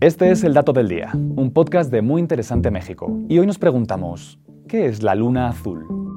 Este 0.00 0.30
es 0.30 0.44
el 0.44 0.54
Dato 0.54 0.72
del 0.72 0.86
Día, 0.86 1.10
un 1.12 1.50
podcast 1.52 1.90
de 1.90 2.02
Muy 2.02 2.20
Interesante 2.20 2.70
México. 2.70 3.18
Y 3.28 3.40
hoy 3.40 3.48
nos 3.48 3.58
preguntamos, 3.58 4.38
¿qué 4.68 4.86
es 4.86 5.02
la 5.02 5.16
luna 5.16 5.48
azul? 5.48 6.07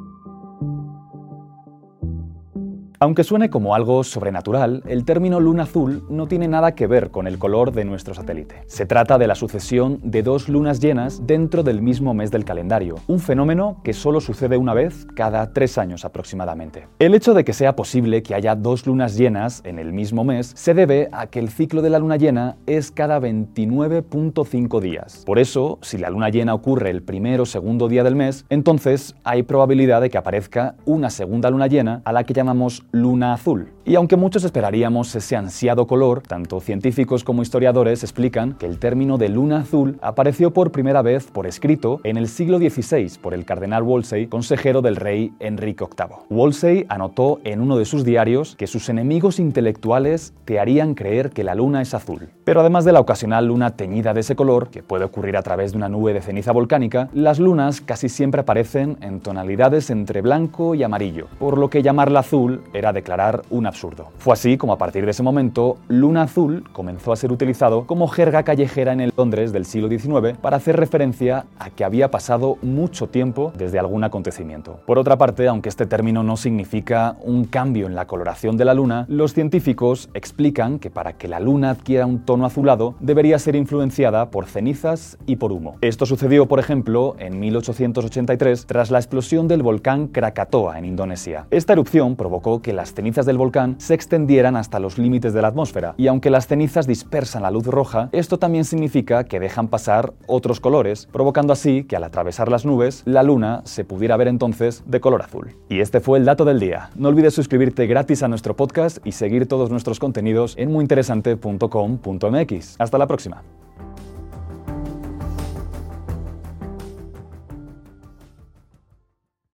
Aunque 3.04 3.24
suene 3.24 3.50
como 3.50 3.74
algo 3.74 4.04
sobrenatural, 4.04 4.84
el 4.86 5.06
término 5.06 5.40
luna 5.40 5.64
azul 5.64 6.04
no 6.08 6.28
tiene 6.28 6.48
nada 6.48 6.76
que 6.76 6.86
ver 6.86 7.10
con 7.10 7.26
el 7.26 7.40
color 7.40 7.72
de 7.72 7.84
nuestro 7.84 8.14
satélite. 8.14 8.62
Se 8.68 8.86
trata 8.86 9.18
de 9.18 9.26
la 9.26 9.34
sucesión 9.34 10.00
de 10.04 10.22
dos 10.22 10.48
lunas 10.48 10.80
llenas 10.80 11.26
dentro 11.26 11.64
del 11.64 11.82
mismo 11.82 12.14
mes 12.14 12.30
del 12.30 12.46
calendario, 12.46 12.98
un 13.08 13.18
fenómeno 13.18 13.82
que 13.84 13.94
solo 13.94 14.22
sucede 14.22 14.56
una 14.56 14.76
vez 14.76 15.08
cada 15.16 15.52
tres 15.52 15.80
años 15.80 16.06
aproximadamente. 16.06 16.86
El 17.00 17.16
hecho 17.16 17.34
de 17.34 17.44
que 17.44 17.54
sea 17.54 17.76
posible 17.76 18.22
que 18.22 18.36
haya 18.36 18.56
dos 18.56 18.86
lunas 18.86 19.18
llenas 19.18 19.64
en 19.66 19.80
el 19.80 19.94
mismo 19.94 20.24
mes 20.24 20.52
se 20.56 20.76
debe 20.76 21.10
a 21.12 21.26
que 21.26 21.40
el 21.40 21.50
ciclo 21.50 21.82
de 21.82 21.90
la 21.90 21.98
luna 21.98 22.18
llena 22.18 22.58
es 22.68 22.92
cada 22.92 23.20
29.5 23.20 24.80
días. 24.80 25.24
Por 25.26 25.40
eso, 25.40 25.80
si 25.82 25.98
la 25.98 26.12
luna 26.12 26.30
llena 26.30 26.54
ocurre 26.54 26.92
el 26.92 27.02
primero 27.02 27.44
o 27.44 27.48
segundo 27.48 27.88
día 27.88 28.04
del 28.04 28.16
mes, 28.16 28.46
entonces 28.50 29.16
hay 29.24 29.42
probabilidad 29.42 30.02
de 30.02 30.12
que 30.12 30.20
aparezca 30.20 30.76
una 30.86 31.10
segunda 31.10 31.50
luna 31.50 31.66
llena 31.66 32.04
a 32.06 32.14
la 32.14 32.26
que 32.26 32.36
llamamos 32.36 32.84
luna 32.92 33.34
azul. 33.34 33.70
Y 33.84 33.96
aunque 33.96 34.16
muchos 34.16 34.44
esperaríamos 34.44 35.16
ese 35.16 35.36
ansiado 35.36 35.88
color, 35.88 36.22
tanto 36.22 36.60
científicos 36.60 37.24
como 37.24 37.42
historiadores 37.42 38.04
explican 38.04 38.54
que 38.54 38.68
el 38.68 38.78
término 38.78 39.18
de 39.18 39.30
luna 39.30 39.62
azul 39.62 39.98
apareció 40.02 40.52
por 40.52 40.72
primera 40.72 41.02
vez 41.02 41.26
por 41.26 41.48
escrito 41.48 42.00
en 42.04 42.18
el 42.18 42.28
siglo 42.28 42.60
XVI 42.60 43.12
por 43.20 43.34
el 43.34 43.44
cardenal 43.44 43.82
Wolsey, 43.82 44.28
consejero 44.28 44.84
del 44.84 44.98
rey 44.98 45.34
Enrique 45.40 45.84
VIII. 45.86 46.18
Wolsey 46.30 46.86
anotó 46.90 47.40
en 47.44 47.60
uno 47.60 47.78
de 47.78 47.86
sus 47.86 48.06
diarios 48.06 48.56
que 48.56 48.68
sus 48.68 48.88
enemigos 48.88 49.40
intelectuales 49.40 50.34
te 50.46 50.60
harían 50.60 50.94
creer 50.94 51.32
que 51.32 51.44
la 51.44 51.56
luna 51.56 51.82
es 51.82 51.96
azul. 51.96 52.30
Pero 52.44 52.62
además 52.62 52.86
de 52.86 52.92
la 52.92 53.00
ocasional 53.00 53.48
luna 53.48 53.72
teñida 53.72 54.14
de 54.14 54.20
ese 54.20 54.36
color, 54.36 54.70
que 54.70 54.84
puede 54.84 55.06
ocurrir 55.06 55.38
a 55.38 55.42
través 55.42 55.72
de 55.72 55.78
una 55.78 55.90
nube 55.90 56.14
de 56.14 56.22
ceniza 56.22 56.52
volcánica, 56.52 57.10
las 57.14 57.40
lunas 57.40 57.82
casi 57.82 58.10
siempre 58.10 58.42
aparecen 58.42 58.98
en 59.02 59.22
tonalidades 59.22 59.90
entre 59.90 60.22
blanco 60.22 60.76
y 60.76 60.84
amarillo, 60.84 61.28
por 61.40 61.58
lo 61.58 61.70
que 61.70 61.82
llamarla 61.82 62.20
azul 62.20 62.62
era 62.82 62.94
declarar 62.94 63.44
un 63.52 63.68
absurdo. 63.68 64.08
Fue 64.18 64.34
así 64.34 64.58
como 64.58 64.74
a 64.74 64.78
partir 64.80 65.06
de 65.06 65.12
ese 65.12 65.22
momento, 65.22 65.78
luna 65.88 66.24
azul 66.24 66.64
comenzó 66.74 67.12
a 67.12 67.16
ser 67.16 67.32
utilizado 67.32 67.86
como 67.86 68.08
jerga 68.08 68.42
callejera 68.42 68.92
en 68.92 69.02
el 69.02 69.14
Londres 69.16 69.54
del 69.54 69.66
siglo 69.66 69.88
XIX 69.88 70.36
para 70.42 70.58
hacer 70.58 70.78
referencia 70.78 71.46
a 71.60 71.70
que 71.70 71.84
había 71.84 72.10
pasado 72.10 72.58
mucho 72.64 73.08
tiempo 73.08 73.54
desde 73.56 73.78
algún 73.78 74.04
acontecimiento. 74.04 74.80
Por 74.88 74.98
otra 74.98 75.18
parte, 75.18 75.48
aunque 75.48 75.70
este 75.70 75.86
término 75.86 76.24
no 76.24 76.38
significa 76.38 77.18
un 77.22 77.46
cambio 77.46 77.86
en 77.86 77.94
la 77.94 78.08
coloración 78.08 78.58
de 78.58 78.66
la 78.66 78.74
luna, 78.74 79.06
los 79.08 79.34
científicos 79.34 80.10
explican 80.16 80.80
que 80.80 80.90
para 80.90 81.14
que 81.14 81.28
la 81.28 81.40
luna 81.40 81.70
adquiera 81.70 82.08
un 82.08 82.26
tono 82.26 82.48
azulado 82.48 82.96
debería 83.00 83.38
ser 83.38 83.56
influenciada 83.56 84.32
por 84.32 84.46
cenizas 84.46 85.20
y 85.28 85.36
por 85.36 85.52
humo. 85.52 85.76
Esto 85.82 86.08
sucedió, 86.08 86.48
por 86.48 86.60
ejemplo, 86.60 87.16
en 87.20 87.40
1883 87.40 88.66
tras 88.66 88.90
la 88.90 88.98
explosión 88.98 89.48
del 89.48 89.62
volcán 89.62 90.08
Krakatoa 90.08 90.80
en 90.80 90.86
Indonesia. 90.86 91.46
Esta 91.52 91.74
erupción 91.74 92.16
provocó 92.16 92.61
que 92.62 92.74
las 92.74 92.94
cenizas 92.94 93.26
del 93.26 93.38
volcán 93.38 93.76
se 93.80 93.94
extendieran 93.94 94.56
hasta 94.56 94.80
los 94.80 94.98
límites 94.98 95.34
de 95.34 95.42
la 95.42 95.50
atmósfera, 95.50 95.94
y 95.98 96.08
aunque 96.08 96.30
las 96.30 96.48
cenizas 96.48 96.88
dispersan 96.88 97.44
la 97.44 97.52
luz 97.52 97.68
roja, 97.68 98.10
esto 98.12 98.40
también 98.40 98.66
significa 98.66 99.24
que 99.24 99.40
dejan 99.40 99.68
pasar 99.68 100.14
otros 100.28 100.60
colores, 100.60 101.08
provocando 101.12 101.54
así 101.54 101.84
que 101.84 101.96
al 101.96 102.04
atravesar 102.04 102.50
las 102.50 102.66
nubes, 102.66 103.04
la 103.06 103.24
luna 103.24 103.62
se 103.66 103.84
pudiera 103.84 104.18
ver 104.18 104.28
entonces 104.28 104.84
de 104.86 105.00
color 105.00 105.22
azul. 105.22 105.56
Y 105.70 105.80
este 105.80 106.00
fue 106.00 106.20
el 106.20 106.26
dato 106.26 106.46
del 106.46 106.60
día. 106.60 106.90
No 106.96 107.10
olvides 107.10 107.34
suscribirte 107.34 107.88
gratis 107.88 108.24
a 108.24 108.28
nuestro 108.28 108.56
podcast 108.56 109.06
y 109.06 109.14
seguir 109.14 109.48
todos 109.48 109.70
nuestros 109.70 110.00
contenidos 110.00 110.56
en 110.58 110.72
muyinteresante.com.mx. 110.72 112.76
Hasta 112.80 112.98
la 112.98 113.08
próxima. 113.08 113.44